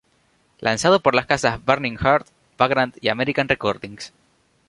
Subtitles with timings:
[0.57, 2.25] Lanzado por las casas Burning Heart,
[2.57, 4.11] Vagrant y American Recordings.